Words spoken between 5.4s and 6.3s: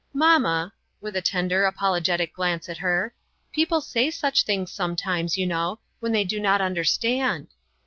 know, when they